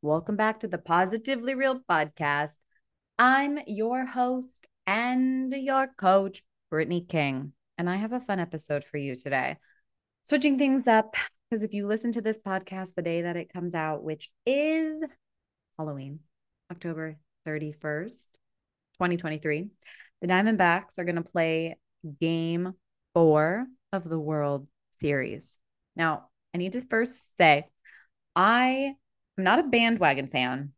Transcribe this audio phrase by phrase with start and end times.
[0.00, 2.60] Welcome back to the Positively Real podcast.
[3.18, 8.96] I'm your host and your coach, Brittny King, and I have a fun episode for
[8.96, 9.56] you today.
[10.22, 11.16] Switching things up,
[11.50, 15.02] because if you listen to this podcast the day that it comes out, which is
[15.76, 16.20] Halloween,
[16.70, 18.28] October 31st,
[18.98, 19.66] 2023,
[20.20, 21.76] the Diamondbacks are going to play
[22.20, 22.72] game
[23.14, 24.68] four of the World
[25.00, 25.58] Series.
[25.96, 27.66] Now, I need to first say
[28.36, 28.94] I
[29.38, 30.72] am not a bandwagon fan.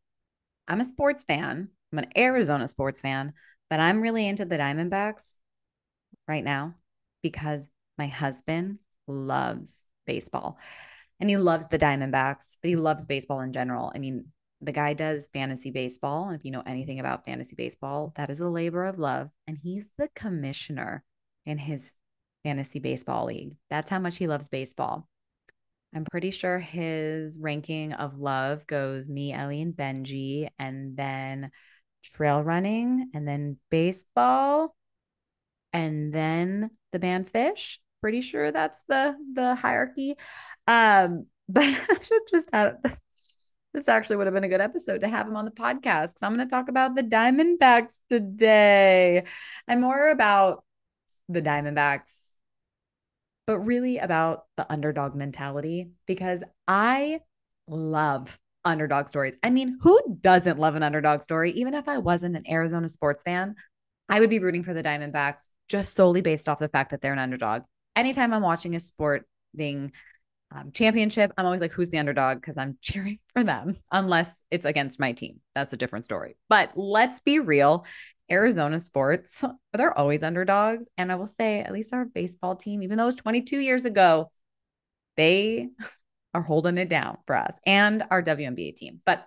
[0.68, 1.68] I'm a sports fan.
[1.92, 3.32] I'm an Arizona sports fan,
[3.68, 5.37] but I'm really into the Diamondbacks
[6.29, 6.74] right now
[7.23, 7.66] because
[7.99, 10.59] my husband loves baseball
[11.18, 13.90] and he loves the Diamondbacks, but he loves baseball in general.
[13.95, 14.26] I mean,
[14.60, 16.30] the guy does fantasy baseball.
[16.30, 19.30] If you know anything about fantasy baseball, that is a labor of love.
[19.46, 21.02] And he's the commissioner
[21.46, 21.93] in his
[22.45, 23.56] fantasy baseball league.
[23.71, 25.09] That's how much he loves baseball.
[25.95, 31.51] I'm pretty sure his ranking of love goes me, Ellie, and Benji, and then
[32.02, 34.74] trail running, and then baseball,
[35.73, 37.79] and then the band Phish.
[38.01, 40.16] Pretty sure that's the the hierarchy.
[40.66, 42.49] Um, but I should just
[43.74, 46.23] this actually would have been a good episode to have him on the podcast because
[46.23, 49.24] I'm going to talk about the Diamondbacks today
[49.68, 50.65] and more about
[51.29, 52.29] the Diamondbacks
[53.51, 57.18] but really about the underdog mentality because I
[57.66, 59.37] love underdog stories.
[59.43, 61.51] I mean, who doesn't love an underdog story?
[61.54, 63.56] Even if I wasn't an Arizona sports fan,
[64.09, 67.12] I would be rooting for the Diamondbacks just solely based off the fact that they're
[67.12, 67.62] an underdog.
[67.97, 69.91] Anytime I'm watching a sporting
[70.53, 72.41] um, championship, I'm always like, who's the underdog?
[72.41, 75.41] Because I'm cheering for them, unless it's against my team.
[75.56, 76.37] That's a different story.
[76.49, 77.84] But let's be real.
[78.31, 80.89] Arizona sports, they're always underdogs.
[80.97, 83.85] And I will say, at least our baseball team, even though it was 22 years
[83.85, 84.31] ago,
[85.17, 85.69] they
[86.35, 89.01] are holding it down for us and our WNBA team.
[89.05, 89.27] But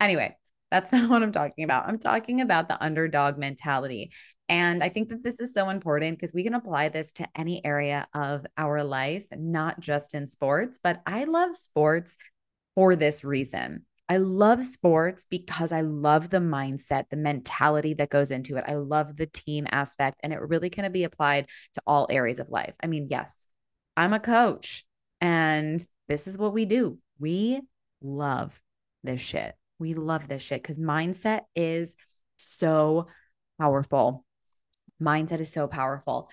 [0.00, 0.36] anyway,
[0.70, 1.86] that's not what I'm talking about.
[1.88, 4.12] I'm talking about the underdog mentality.
[4.48, 7.64] And I think that this is so important because we can apply this to any
[7.64, 10.78] area of our life, not just in sports.
[10.82, 12.16] But I love sports
[12.74, 13.86] for this reason.
[14.08, 18.64] I love sports because I love the mindset, the mentality that goes into it.
[18.66, 22.50] I love the team aspect, and it really can be applied to all areas of
[22.50, 22.74] life.
[22.82, 23.46] I mean, yes,
[23.96, 24.84] I'm a coach,
[25.20, 26.98] and this is what we do.
[27.18, 27.62] We
[28.02, 28.60] love
[29.02, 29.54] this shit.
[29.78, 31.96] We love this shit because mindset is
[32.36, 33.06] so
[33.58, 34.24] powerful.
[35.00, 36.30] Mindset is so powerful.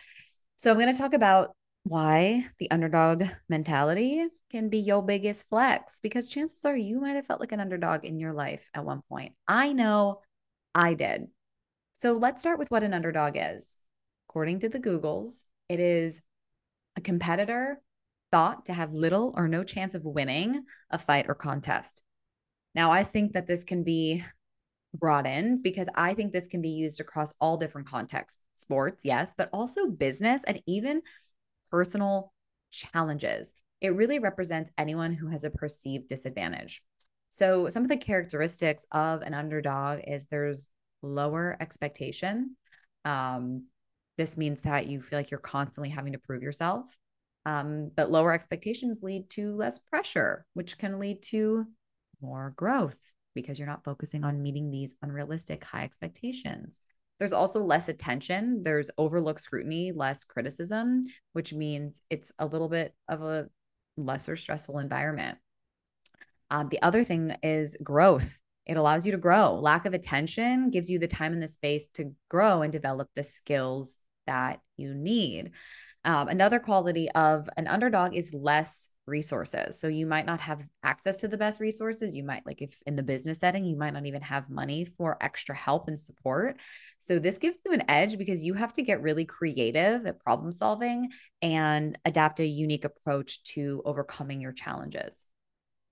[0.58, 6.00] So, I'm going to talk about why the underdog mentality can be your biggest flex
[6.00, 9.02] because chances are you might have felt like an underdog in your life at one
[9.10, 9.34] point.
[9.48, 10.22] I know
[10.76, 11.28] I did.
[11.94, 13.78] So let's start with what an underdog is.
[14.30, 16.22] According to the Googles, it is
[16.96, 17.82] a competitor
[18.32, 22.04] thought to have little or no chance of winning a fight or contest.
[22.74, 24.24] Now, I think that this can be
[24.94, 29.34] brought in because I think this can be used across all different contexts sports, yes,
[29.38, 31.02] but also business and even
[31.72, 32.34] personal
[32.72, 33.54] challenges.
[33.80, 36.82] It really represents anyone who has a perceived disadvantage.
[37.30, 40.70] So, some of the characteristics of an underdog is there's
[41.02, 42.58] lower expectation.
[43.06, 43.66] Um,
[44.18, 46.86] this means that you feel like you're constantly having to prove yourself.
[47.46, 51.66] Um, but lower expectations lead to less pressure, which can lead to
[52.22, 53.00] more growth
[53.34, 56.80] because you're not focusing on meeting these unrealistic high expectations.
[57.22, 58.64] There's also less attention.
[58.64, 63.48] There's overlooked scrutiny, less criticism, which means it's a little bit of a
[63.96, 65.38] lesser stressful environment.
[66.50, 68.40] Uh, the other thing is growth.
[68.66, 69.54] It allows you to grow.
[69.54, 73.24] Lack of attention gives you the time and the space to grow and develop the
[73.24, 75.52] skills that you need.
[76.04, 79.80] Um, another quality of an underdog is less resources.
[79.80, 82.16] So you might not have access to the best resources.
[82.16, 85.18] You might, like, if in the business setting, you might not even have money for
[85.22, 86.60] extra help and support.
[87.00, 90.52] So this gives you an edge because you have to get really creative at problem
[90.52, 91.10] solving
[91.42, 95.26] and adapt a unique approach to overcoming your challenges.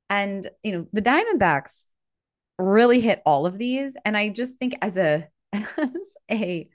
[0.10, 1.86] And, you know, the Diamondbacks
[2.58, 3.96] really hit all of these.
[4.06, 6.70] And I just think as a, as a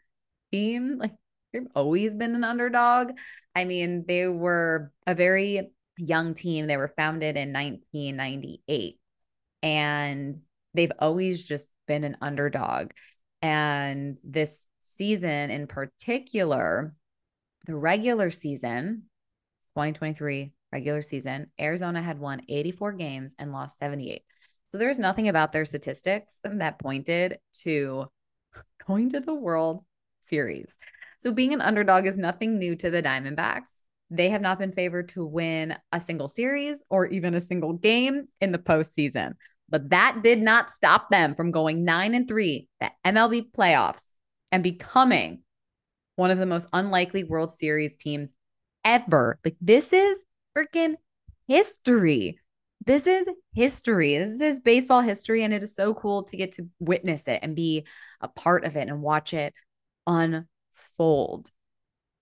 [0.52, 1.12] team, like,
[1.52, 3.12] they've always been an underdog.
[3.54, 6.66] I mean, they were a very young team.
[6.66, 8.98] They were founded in 1998.
[9.62, 10.40] And
[10.74, 12.90] they've always just been an underdog.
[13.40, 16.94] And this season in particular,
[17.66, 19.04] the regular season,
[19.74, 24.22] 2023 regular season, Arizona had won 84 games and lost 78.
[24.72, 28.06] So there's nothing about their statistics that pointed to
[28.86, 29.84] going to the World
[30.20, 30.76] Series.
[31.20, 33.80] So being an underdog is nothing new to the Diamondbacks.
[34.16, 38.28] They have not been favored to win a single series or even a single game
[38.40, 39.32] in the postseason.
[39.68, 44.12] But that did not stop them from going nine and three, the MLB playoffs,
[44.52, 45.42] and becoming
[46.16, 48.32] one of the most unlikely World Series teams
[48.84, 49.38] ever.
[49.44, 50.22] Like, this is
[50.56, 50.94] freaking
[51.48, 52.38] history.
[52.86, 54.18] This is history.
[54.18, 55.42] This is baseball history.
[55.42, 57.86] And it is so cool to get to witness it and be
[58.20, 59.54] a part of it and watch it
[60.06, 61.50] unfold.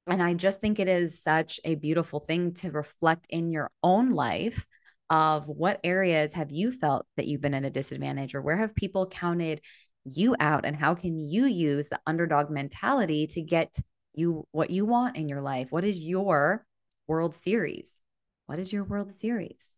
[0.07, 4.11] And I just think it is such a beautiful thing to reflect in your own
[4.11, 4.67] life
[5.11, 8.75] of what areas have you felt that you've been at a disadvantage or where have
[8.75, 9.61] people counted
[10.05, 13.77] you out and how can you use the underdog mentality to get
[14.15, 15.71] you what you want in your life?
[15.71, 16.67] What is your
[17.07, 18.01] World Series?
[18.47, 19.75] What is your World Series?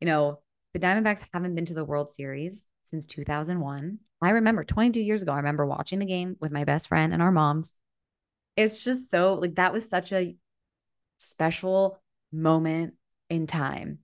[0.00, 0.40] You know,
[0.72, 3.98] the Diamondbacks haven't been to the World Series since 2001.
[4.22, 7.20] I remember 22 years ago, I remember watching the game with my best friend and
[7.20, 7.76] our moms
[8.56, 10.36] it's just so like that was such a
[11.18, 12.00] special
[12.32, 12.94] moment
[13.30, 13.98] in time.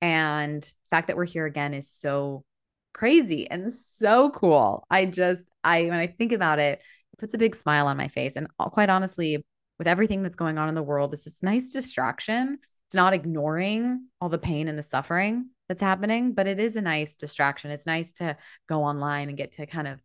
[0.00, 2.44] And the fact that we're here again is so
[2.92, 4.86] crazy and so cool.
[4.90, 6.80] I just, I, when I think about it,
[7.12, 8.36] it puts a big smile on my face.
[8.36, 9.44] And uh, quite honestly,
[9.78, 12.58] with everything that's going on in the world, it's this nice distraction.
[12.86, 16.82] It's not ignoring all the pain and the suffering that's happening, but it is a
[16.82, 17.70] nice distraction.
[17.70, 18.36] It's nice to
[18.68, 20.00] go online and get to kind of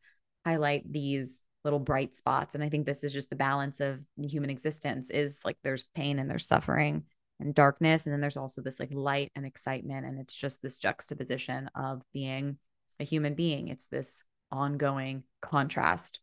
[0.45, 4.49] highlight these little bright spots and i think this is just the balance of human
[4.49, 7.03] existence is like there's pain and there's suffering
[7.39, 10.77] and darkness and then there's also this like light and excitement and it's just this
[10.77, 12.57] juxtaposition of being
[12.99, 13.67] a human being.
[13.67, 16.19] It's this ongoing contrast.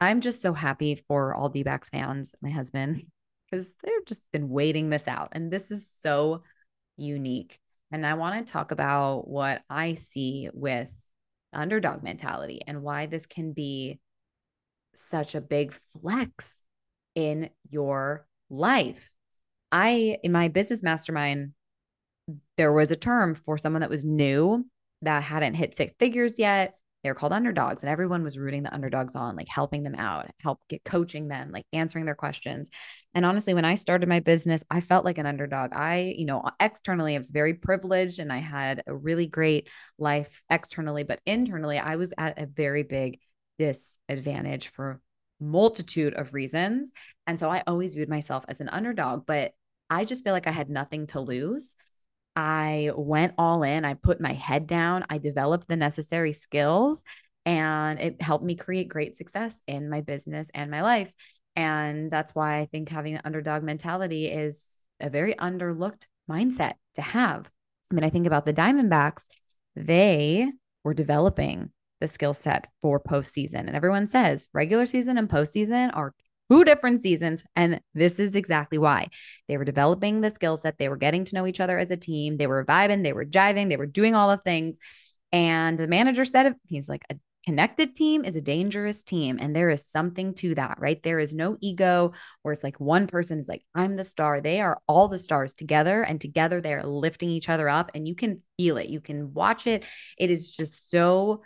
[0.00, 3.06] I'm just so happy for all d-backs fans my husband
[3.50, 6.42] because they've just been waiting this out and this is so
[6.96, 7.58] unique.
[7.92, 10.90] And i want to talk about what i see with
[11.52, 14.00] underdog mentality and why this can be
[14.96, 16.62] such a big flex
[17.14, 19.12] in your life.
[19.70, 21.52] I, in my business mastermind,
[22.56, 24.64] there was a term for someone that was new
[25.02, 26.74] that hadn't hit six figures yet.
[27.02, 30.60] They're called underdogs, and everyone was rooting the underdogs on, like helping them out, help
[30.70, 32.70] get coaching them, like answering their questions.
[33.14, 35.74] And honestly, when I started my business, I felt like an underdog.
[35.74, 39.68] I, you know, externally, I was very privileged and I had a really great
[39.98, 43.18] life externally, but internally, I was at a very big
[43.58, 45.00] disadvantage for
[45.40, 46.92] multitude of reasons.
[47.26, 49.52] And so I always viewed myself as an underdog, but
[49.90, 51.76] I just feel like I had nothing to lose.
[52.36, 57.02] I went all in, I put my head down, I developed the necessary skills,
[57.46, 61.14] and it helped me create great success in my business and my life.
[61.54, 67.02] And that's why I think having an underdog mentality is a very underlooked mindset to
[67.02, 67.48] have.
[67.90, 69.26] I mean, I think about the Diamondbacks,
[69.76, 70.50] they
[70.82, 71.70] were developing
[72.04, 73.60] the skill set for postseason.
[73.60, 76.12] And everyone says regular season and postseason are
[76.50, 77.44] two different seasons.
[77.56, 79.08] And this is exactly why
[79.48, 80.76] they were developing the skill set.
[80.76, 82.36] They were getting to know each other as a team.
[82.36, 84.78] They were vibing, they were jiving, they were doing all the things.
[85.32, 87.16] And the manager said he's like, a
[87.46, 89.38] connected team is a dangerous team.
[89.40, 91.02] And there is something to that, right?
[91.02, 94.42] There is no ego where it's like one person is like, I'm the star.
[94.42, 97.90] They are all the stars together, and together they are lifting each other up.
[97.94, 99.84] And you can feel it, you can watch it.
[100.18, 101.42] It is just so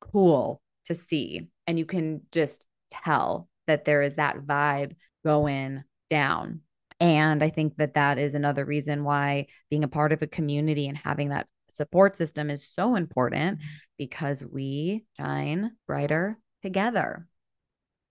[0.00, 1.48] cool to see.
[1.66, 6.60] And you can just tell that there is that vibe going down.
[6.98, 10.88] And I think that that is another reason why being a part of a community
[10.88, 13.66] and having that support system is so important mm-hmm.
[13.96, 17.26] because we shine brighter together.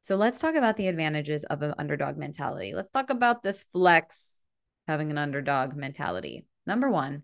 [0.02, 2.74] So let's talk about the advantages of an underdog mentality.
[2.74, 4.40] Let's talk about this flex
[4.88, 6.46] having an underdog mentality.
[6.66, 7.24] Number one,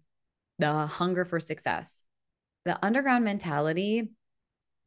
[0.60, 2.04] the hunger for success.
[2.66, 4.10] The underground mentality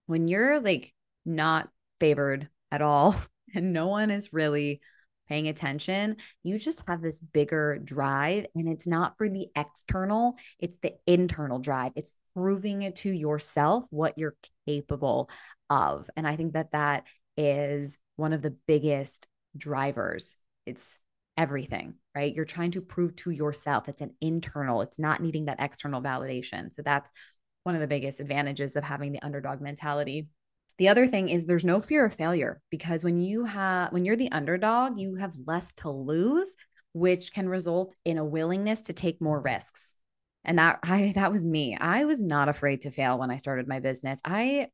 [0.08, 0.92] when you're like
[1.24, 1.68] not
[2.00, 3.14] favored at all
[3.54, 4.80] and no one is really
[5.28, 8.46] paying attention, you just have this bigger drive.
[8.54, 11.92] And it's not for the external, it's the internal drive.
[11.96, 14.36] It's proving it to yourself what you're
[14.66, 15.28] capable
[15.68, 16.08] of.
[16.16, 20.36] And I think that that is one of the biggest drivers.
[20.64, 20.98] It's
[21.36, 22.34] everything, right?
[22.34, 23.88] You're trying to prove to yourself.
[23.88, 26.72] It's an internal, it's not needing that external validation.
[26.72, 27.12] So that's
[27.68, 30.26] one of the biggest advantages of having the underdog mentality.
[30.78, 34.16] The other thing is there's no fear of failure because when you have when you're
[34.16, 36.56] the underdog, you have less to lose,
[36.94, 39.94] which can result in a willingness to take more risks.
[40.46, 41.76] And that I that was me.
[41.78, 44.18] I was not afraid to fail when I started my business.
[44.24, 44.68] I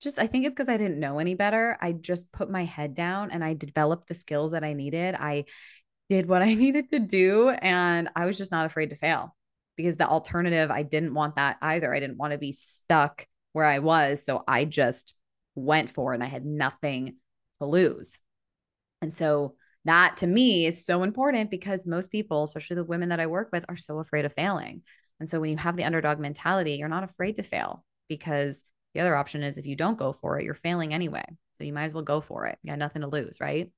[0.00, 1.76] just I think it's because I didn't know any better.
[1.82, 5.14] I just put my head down and I developed the skills that I needed.
[5.16, 5.44] I
[6.08, 9.34] did what I needed to do and I was just not afraid to fail
[9.78, 11.94] because the alternative I didn't want that either.
[11.94, 15.14] I didn't want to be stuck where I was, so I just
[15.54, 17.16] went for it and I had nothing
[17.58, 18.20] to lose.
[19.00, 19.54] And so
[19.86, 23.48] that to me is so important because most people, especially the women that I work
[23.52, 24.82] with, are so afraid of failing.
[25.20, 29.00] And so when you have the underdog mentality, you're not afraid to fail because the
[29.00, 31.24] other option is if you don't go for it, you're failing anyway.
[31.52, 32.58] So you might as well go for it.
[32.62, 33.70] You got nothing to lose, right?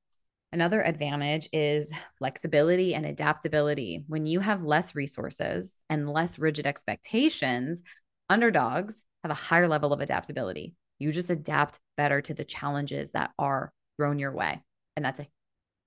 [0.52, 4.04] Another advantage is flexibility and adaptability.
[4.08, 7.82] When you have less resources and less rigid expectations,
[8.28, 10.74] underdogs have a higher level of adaptability.
[10.98, 14.60] You just adapt better to the challenges that are thrown your way.
[14.96, 15.28] And that's a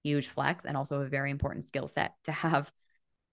[0.03, 2.71] huge flex and also a very important skill set to have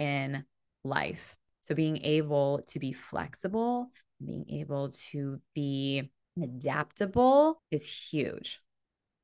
[0.01, 0.45] in
[0.83, 1.37] life.
[1.61, 3.91] So being able to be flexible,
[4.25, 6.11] being able to be
[6.43, 8.61] adaptable is huge.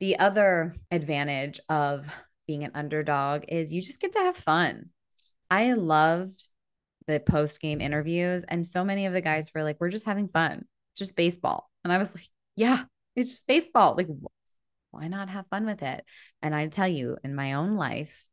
[0.00, 2.06] The other advantage of
[2.46, 4.90] being an underdog is you just get to have fun.
[5.50, 6.48] I loved
[7.06, 10.28] the post game interviews, and so many of the guys were like, We're just having
[10.28, 10.64] fun,
[10.96, 11.70] just baseball.
[11.84, 12.26] And I was like,
[12.56, 12.84] Yeah,
[13.14, 13.94] it's just baseball.
[13.96, 14.08] Like,
[14.90, 16.04] why not have fun with it?
[16.42, 18.28] And I tell you, in my own life,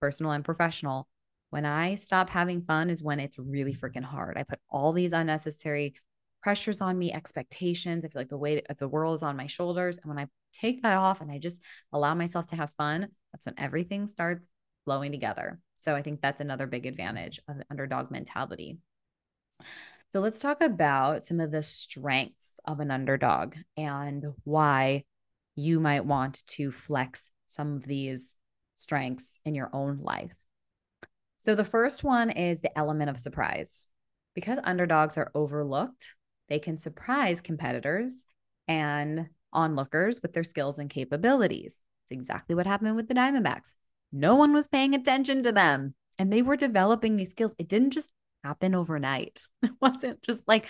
[0.00, 1.08] personal and professional,
[1.50, 4.38] when I stop having fun is when it's really freaking hard.
[4.38, 5.94] I put all these unnecessary
[6.42, 8.04] pressures on me, expectations.
[8.04, 9.98] I feel like the weight of the world is on my shoulders.
[9.98, 13.46] And when I take that off and I just allow myself to have fun, that's
[13.46, 14.48] when everything starts
[14.84, 15.60] flowing together.
[15.76, 18.78] So I think that's another big advantage of the underdog mentality.
[20.12, 25.04] So let's talk about some of the strengths of an underdog and why
[25.54, 28.34] you might want to flex some of these
[28.74, 30.34] strengths in your own life.
[31.38, 33.86] So the first one is the element of surprise.
[34.34, 36.14] Because underdogs are overlooked,
[36.50, 38.26] they can surprise competitors
[38.68, 41.80] and onlookers with their skills and capabilities.
[42.04, 43.72] It's exactly what happened with the Diamondbacks.
[44.12, 47.54] No one was paying attention to them and they were developing these skills.
[47.58, 48.12] It didn't just
[48.44, 49.46] happen overnight.
[49.62, 50.68] It wasn't just like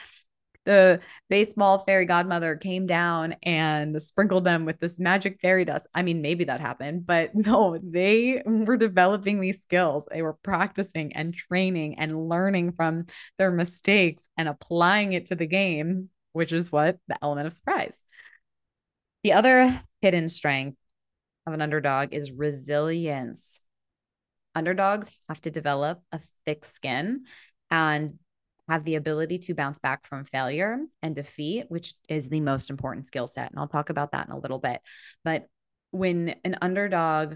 [0.65, 5.87] the baseball fairy godmother came down and sprinkled them with this magic fairy dust.
[5.95, 10.07] I mean, maybe that happened, but no, they were developing these skills.
[10.11, 13.07] They were practicing and training and learning from
[13.39, 18.05] their mistakes and applying it to the game, which is what the element of surprise.
[19.23, 20.79] The other hidden strength
[21.47, 23.61] of an underdog is resilience.
[24.55, 27.25] Underdogs have to develop a thick skin
[27.71, 28.19] and
[28.71, 33.05] have the ability to bounce back from failure and defeat, which is the most important
[33.05, 33.51] skill set.
[33.51, 34.81] And I'll talk about that in a little bit.
[35.25, 35.47] But
[35.91, 37.35] when an underdog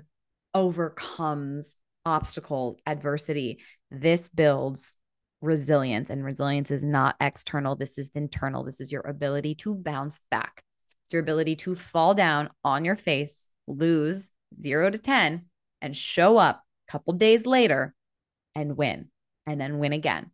[0.55, 1.75] overcomes
[2.07, 3.59] obstacle, adversity,
[3.91, 4.95] this builds
[5.41, 6.09] resilience.
[6.09, 8.63] And resilience is not external, this is internal.
[8.63, 10.63] This is your ability to bounce back,
[11.07, 14.31] it's your ability to fall down on your face, lose
[14.63, 15.47] zero to 10,
[15.83, 17.93] and show up a couple days later
[18.55, 19.09] and win,
[19.49, 20.31] and then win again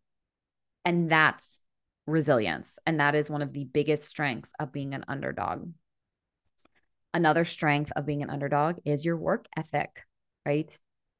[0.84, 1.60] and that's
[2.06, 2.78] resilience.
[2.86, 5.70] And that is one of the biggest strengths of being an underdog.
[7.12, 10.04] Another strength of being an underdog is your work ethic,
[10.46, 10.76] right?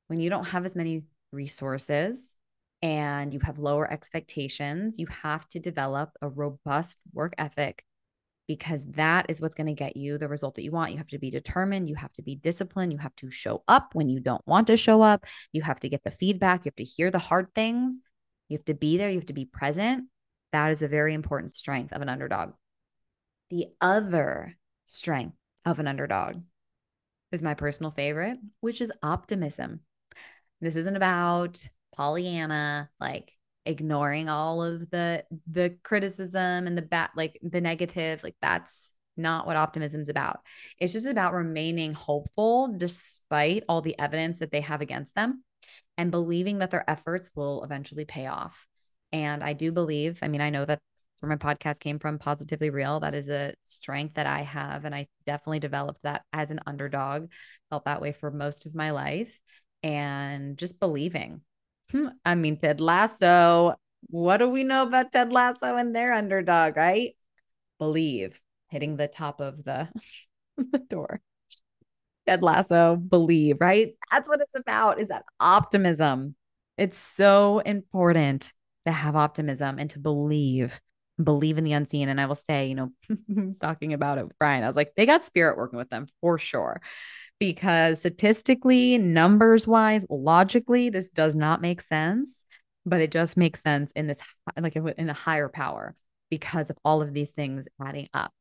[0.08, 1.02] When you don't have as many
[1.32, 2.34] resources
[2.82, 7.84] and you have lower expectations, you have to develop a robust work ethic
[8.46, 10.90] because that is what's going to get you the result that you want.
[10.90, 13.90] You have to be determined, you have to be disciplined, you have to show up
[13.92, 16.76] when you don't want to show up, you have to get the feedback, you have
[16.76, 18.00] to hear the hard things
[18.50, 20.09] you have to be there, you have to be present.
[20.52, 22.52] That is a very important strength of an underdog.
[23.49, 26.42] The other strength of an underdog
[27.30, 29.80] is my personal favorite, which is optimism.
[30.61, 31.64] This isn't about
[31.95, 33.33] Pollyanna, like
[33.66, 39.47] ignoring all of the the criticism and the bad like the negative like that's not
[39.47, 40.40] what optimism is about
[40.78, 45.45] it's just about remaining hopeful despite all the evidence that they have against them
[45.97, 48.66] and believing that their efforts will eventually pay off.
[49.12, 50.80] And I do believe, I mean, I know that
[51.20, 53.00] where my podcast came from, Positively Real.
[53.00, 54.85] That is a strength that I have.
[54.85, 57.30] And I definitely developed that as an underdog,
[57.68, 59.38] felt that way for most of my life.
[59.82, 61.42] And just believing.
[61.90, 63.75] Hmm, I mean, Ted Lasso,
[64.09, 67.16] what do we know about Ted Lasso and their underdog, right?
[67.78, 69.88] Believe hitting the top of the,
[70.56, 71.20] the door.
[72.30, 73.94] Ted Lasso, believe, right?
[74.12, 76.37] That's what it's about is that optimism.
[76.78, 78.52] It's so important
[78.84, 80.80] to have optimism and to believe,
[81.20, 82.08] believe in the unseen.
[82.08, 82.92] And I will say, you know,
[83.60, 86.38] talking about it with Brian, I was like, they got spirit working with them for
[86.38, 86.80] sure.
[87.40, 92.44] Because statistically, numbers wise, logically, this does not make sense.
[92.87, 94.20] but it just makes sense in this
[94.56, 95.96] like in a higher power
[96.30, 98.32] because of all of these things adding up.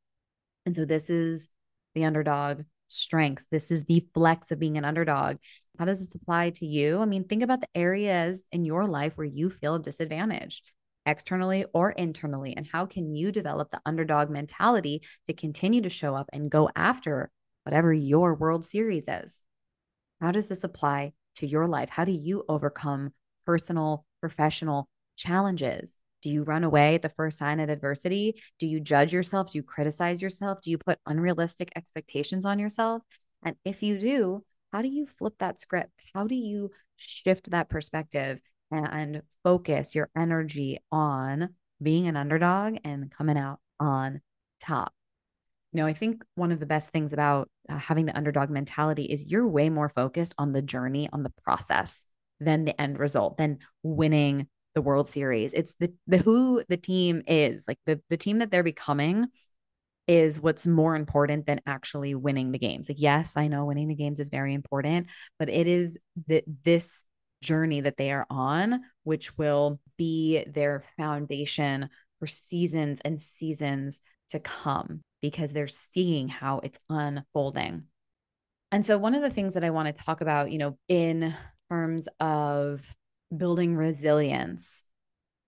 [0.67, 1.49] And so this is
[1.95, 3.47] the underdog strengths.
[3.49, 5.37] This is the flex of being an underdog.
[5.77, 6.99] How does this apply to you?
[6.99, 10.69] I mean, think about the areas in your life where you feel disadvantaged
[11.05, 16.13] externally or internally and how can you develop the underdog mentality to continue to show
[16.13, 17.31] up and go after
[17.63, 19.41] whatever your world series is
[20.21, 23.11] how does this apply to your life how do you overcome
[23.45, 28.41] personal professional challenges do you run away at the first sign of adversity?
[28.59, 29.51] Do you judge yourself?
[29.51, 30.61] Do you criticize yourself?
[30.61, 33.01] Do you put unrealistic expectations on yourself?
[33.43, 35.91] And if you do how do you flip that script?
[36.13, 38.39] How do you shift that perspective
[38.71, 41.49] and focus your energy on
[41.81, 44.21] being an underdog and coming out on
[44.61, 44.93] top.
[45.71, 49.05] You know, I think one of the best things about uh, having the underdog mentality
[49.05, 52.05] is you're way more focused on the journey, on the process
[52.39, 54.47] than the end result, than winning
[54.79, 55.53] the World Series.
[55.53, 59.27] It's the the who the team is, like the the team that they're becoming
[60.07, 62.87] is what's more important than actually winning the games.
[62.87, 65.07] Like yes, I know winning the games is very important,
[65.37, 67.03] but it is that this
[67.41, 74.39] journey that they are on, which will be their foundation for seasons and seasons to
[74.39, 77.83] come because they're seeing how it's unfolding.
[78.71, 81.33] And so, one of the things that I want to talk about, you know, in
[81.69, 82.81] terms of
[83.35, 84.83] building resilience,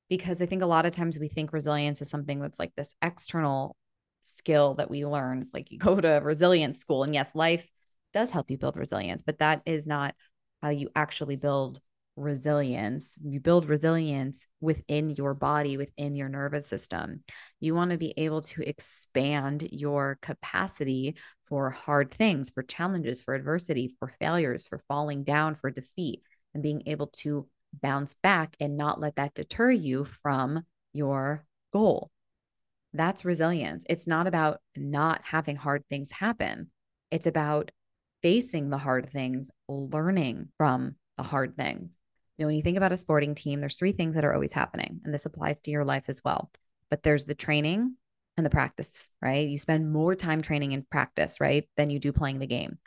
[0.09, 2.93] because I think a lot of times we think resilience is something that's like this
[3.01, 3.75] external
[4.19, 5.41] skill that we learn.
[5.41, 7.69] It's like you go to resilience school, and yes, life
[8.13, 10.15] does help you build resilience, but that is not
[10.61, 11.79] how you actually build
[12.17, 13.13] resilience.
[13.23, 17.23] You build resilience within your body, within your nervous system.
[17.59, 21.15] You want to be able to expand your capacity
[21.47, 26.21] for hard things, for challenges, for adversity, for failures, for falling down, for defeat,
[26.53, 30.63] and being able to bounce back and not let that deter you from
[30.93, 32.11] your goal.
[32.93, 33.85] That's resilience.
[33.89, 36.69] It's not about not having hard things happen.
[37.09, 37.71] It's about
[38.21, 41.95] facing the hard things, learning from the hard things.
[42.37, 44.53] You know, when you think about a sporting team, there's three things that are always
[44.53, 46.51] happening, and this applies to your life as well.
[46.89, 47.95] But there's the training
[48.37, 49.47] and the practice, right?
[49.47, 52.77] You spend more time training and practice, right, than you do playing the game.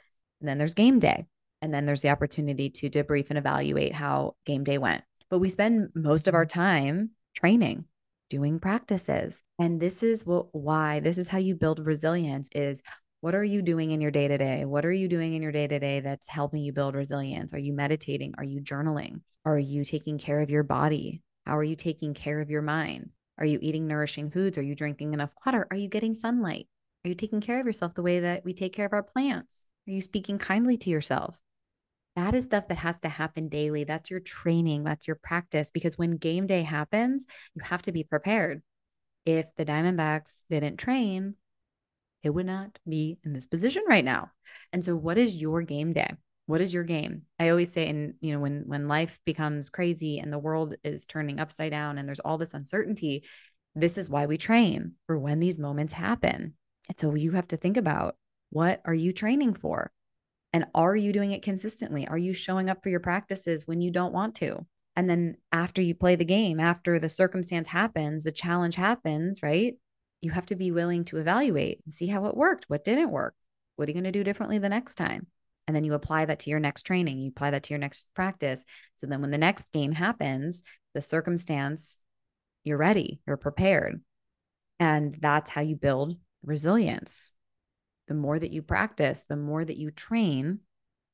[0.41, 1.27] And then there's game day.
[1.65, 5.03] And then there's the opportunity to debrief and evaluate how game day went.
[5.31, 7.87] But we spend most of our time training,
[8.29, 9.41] doing practices.
[9.59, 12.83] And this is what why this is how you build resilience is
[13.23, 14.67] what are you doing in your day to day?
[14.67, 17.55] What are you doing in your day to day that's helping you build resilience?
[17.55, 18.35] Are you meditating?
[18.37, 19.23] Are you journaling?
[19.47, 21.23] Are you taking care of your body?
[21.47, 23.09] How are you taking care of your mind?
[23.39, 24.59] Are you eating nourishing foods?
[24.59, 25.67] Are you drinking enough water?
[25.71, 26.69] Are you getting sunlight?
[27.07, 29.65] Are you taking care of yourself the way that we take care of our plants?
[29.89, 31.41] Are you speaking kindly to yourself?
[32.17, 33.85] That is stuff that has to happen daily.
[33.85, 35.71] That's your training, that's your practice.
[35.71, 38.63] Because when game day happens, you have to be prepared.
[39.27, 41.35] If the Diamondbacks didn't train,
[42.23, 44.31] it would not be in this position right now.
[44.73, 46.11] And so what is your game day?
[46.47, 47.23] What is your game?
[47.39, 51.07] I always say and you know when when life becomes crazy and the world is
[51.07, 53.25] turning upside down and there's all this uncertainty,
[53.75, 56.55] this is why we train for when these moments happen.
[56.89, 58.17] And so you have to think about
[58.51, 59.91] what are you training for?
[60.55, 62.09] And are you doing it consistently?
[62.09, 64.65] Are you showing up for your practices when you don't want to?
[64.97, 69.75] And then after you play the game, after the circumstance happens, the challenge happens, right?
[70.25, 72.65] you have to be willing to evaluate and see how it worked.
[72.69, 73.35] What didn't work?
[73.77, 75.27] What are you going to do differently the next time?
[75.67, 78.07] And then you apply that to your next training, you apply that to your next
[78.15, 78.65] practice.
[78.97, 80.63] So then when the next game happens,
[80.95, 81.99] the circumstance,
[82.65, 84.03] you're ready, you're prepared.
[84.79, 87.31] And that's how you build resilience.
[88.09, 90.61] The more that you practice, the more that you train,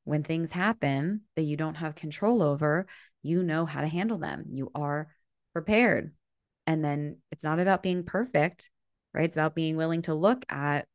[0.05, 2.87] when things happen that you don't have control over,
[3.23, 4.47] you know how to handle them.
[4.51, 5.09] You are
[5.53, 6.13] prepared.
[6.67, 8.71] And then it's not about being perfect
[9.15, 9.25] right?
[9.25, 10.87] It's about being willing to look at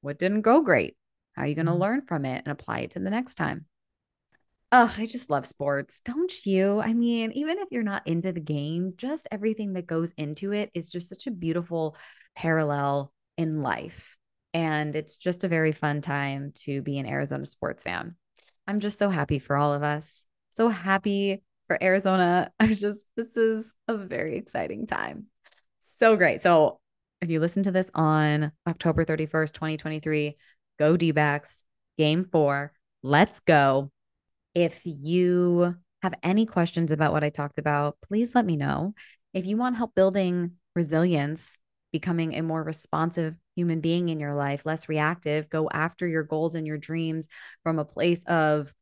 [0.00, 0.96] what didn't go great.
[1.32, 1.80] How are you going to mm-hmm.
[1.80, 3.66] learn from it and apply it to the next time?
[4.72, 6.00] Oh, I just love sports.
[6.00, 6.80] Don't you?
[6.80, 10.70] I mean, even if you're not into the game, just everything that goes into it
[10.74, 11.96] is just such a beautiful
[12.34, 14.16] parallel in life.
[14.56, 18.16] And it's just a very fun time to be an Arizona sports fan.
[18.66, 20.24] I'm just so happy for all of us.
[20.48, 22.50] So happy for Arizona.
[22.58, 25.26] I just, this is a very exciting time.
[25.82, 26.40] So great.
[26.40, 26.80] So
[27.20, 30.38] if you listen to this on October 31st, 2023,
[30.78, 31.62] go D backs,
[31.98, 32.72] game four.
[33.02, 33.90] Let's go.
[34.54, 38.94] If you have any questions about what I talked about, please let me know.
[39.34, 41.58] If you want help building resilience,
[41.92, 46.54] becoming a more responsive human being in your life, less reactive, go after your goals
[46.54, 47.28] and your dreams
[47.62, 48.72] from a place of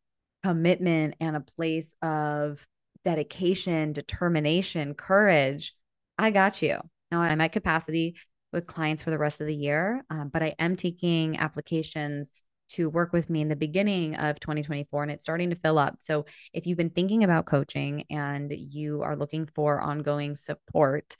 [0.43, 2.67] commitment and a place of
[3.05, 5.75] dedication, determination, courage,
[6.19, 6.79] I got you.
[7.11, 8.17] Now I'm at capacity
[8.53, 12.33] with clients for the rest of the year, um, but I am taking applications
[12.71, 15.97] to work with me in the beginning of 2024 and it's starting to fill up.
[16.01, 21.17] So if you've been thinking about coaching and you are looking for ongoing support,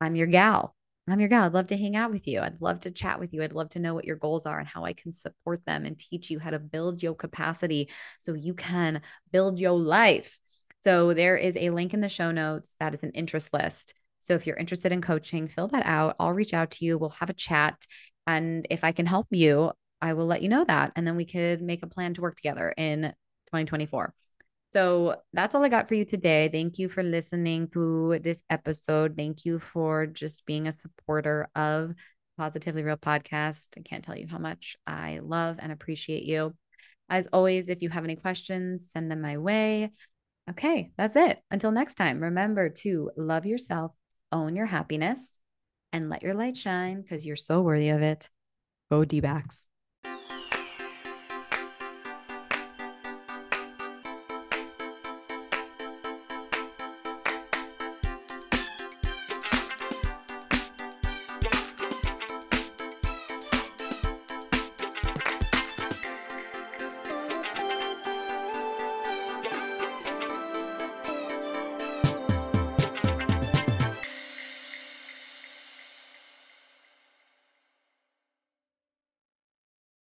[0.00, 0.74] I'm your gal.
[1.08, 1.44] I'm your gal.
[1.44, 2.40] I'd love to hang out with you.
[2.40, 3.42] I'd love to chat with you.
[3.42, 5.98] I'd love to know what your goals are and how I can support them and
[5.98, 7.90] teach you how to build your capacity
[8.22, 10.38] so you can build your life.
[10.84, 13.94] So there is a link in the show notes that is an interest list.
[14.20, 16.14] So if you're interested in coaching, fill that out.
[16.20, 16.98] I'll reach out to you.
[16.98, 17.84] We'll have a chat.
[18.28, 20.92] And if I can help you, I will let you know that.
[20.94, 23.02] And then we could make a plan to work together in
[23.46, 24.14] 2024.
[24.72, 26.48] So that's all I got for you today.
[26.50, 29.14] Thank you for listening to this episode.
[29.16, 31.94] Thank you for just being a supporter of
[32.38, 33.68] Positively Real podcast.
[33.76, 36.54] I can't tell you how much I love and appreciate you.
[37.10, 39.90] As always, if you have any questions, send them my way.
[40.48, 41.38] Okay, that's it.
[41.50, 43.92] Until next time, remember to love yourself,
[44.32, 45.38] own your happiness,
[45.92, 48.30] and let your light shine because you're so worthy of it.
[48.90, 49.66] Go D backs.